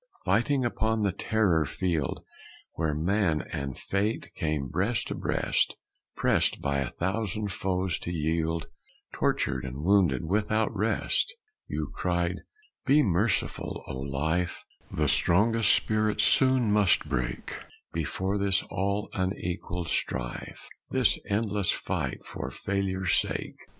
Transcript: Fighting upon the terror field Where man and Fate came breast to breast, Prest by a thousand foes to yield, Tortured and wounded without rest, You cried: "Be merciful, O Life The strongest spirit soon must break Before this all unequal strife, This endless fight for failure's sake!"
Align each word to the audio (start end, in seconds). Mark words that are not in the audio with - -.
Fighting 0.25 0.65
upon 0.65 1.03
the 1.03 1.11
terror 1.11 1.63
field 1.63 2.23
Where 2.73 2.95
man 2.95 3.43
and 3.53 3.77
Fate 3.77 4.33
came 4.33 4.67
breast 4.67 5.09
to 5.09 5.13
breast, 5.13 5.75
Prest 6.15 6.59
by 6.59 6.79
a 6.79 6.89
thousand 6.89 7.51
foes 7.51 7.99
to 7.99 8.11
yield, 8.11 8.65
Tortured 9.13 9.63
and 9.63 9.83
wounded 9.83 10.25
without 10.25 10.75
rest, 10.75 11.31
You 11.67 11.91
cried: 11.93 12.37
"Be 12.87 13.03
merciful, 13.03 13.83
O 13.85 13.99
Life 13.99 14.65
The 14.91 15.07
strongest 15.07 15.71
spirit 15.71 16.19
soon 16.19 16.71
must 16.71 17.07
break 17.07 17.57
Before 17.93 18.39
this 18.39 18.63
all 18.71 19.07
unequal 19.13 19.85
strife, 19.85 20.67
This 20.89 21.19
endless 21.29 21.71
fight 21.71 22.23
for 22.25 22.49
failure's 22.49 23.13
sake!" 23.13 23.59